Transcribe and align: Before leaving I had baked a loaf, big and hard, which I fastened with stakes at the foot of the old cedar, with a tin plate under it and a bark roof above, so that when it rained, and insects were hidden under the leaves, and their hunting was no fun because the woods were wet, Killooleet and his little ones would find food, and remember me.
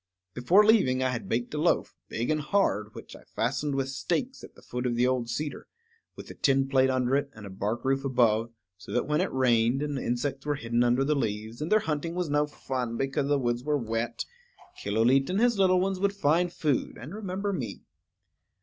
Before 0.33 0.65
leaving 0.65 1.03
I 1.03 1.09
had 1.09 1.29
baked 1.29 1.53
a 1.53 1.59
loaf, 1.59 1.95
big 2.09 2.31
and 2.31 2.41
hard, 2.41 2.95
which 2.95 3.15
I 3.15 3.21
fastened 3.21 3.75
with 3.75 3.87
stakes 3.89 4.43
at 4.43 4.55
the 4.55 4.63
foot 4.63 4.87
of 4.87 4.95
the 4.95 5.05
old 5.05 5.29
cedar, 5.29 5.67
with 6.15 6.31
a 6.31 6.33
tin 6.33 6.67
plate 6.67 6.89
under 6.89 7.15
it 7.15 7.29
and 7.35 7.45
a 7.45 7.51
bark 7.51 7.85
roof 7.85 8.03
above, 8.03 8.49
so 8.79 8.91
that 8.93 9.05
when 9.05 9.21
it 9.21 9.31
rained, 9.31 9.83
and 9.83 9.99
insects 9.99 10.43
were 10.43 10.55
hidden 10.55 10.83
under 10.83 11.03
the 11.03 11.13
leaves, 11.13 11.61
and 11.61 11.71
their 11.71 11.81
hunting 11.81 12.15
was 12.15 12.31
no 12.31 12.47
fun 12.47 12.97
because 12.97 13.27
the 13.27 13.37
woods 13.37 13.63
were 13.63 13.77
wet, 13.77 14.25
Killooleet 14.75 15.29
and 15.29 15.39
his 15.39 15.59
little 15.59 15.79
ones 15.79 15.99
would 15.99 16.15
find 16.15 16.51
food, 16.51 16.97
and 16.97 17.13
remember 17.13 17.53
me. 17.53 17.83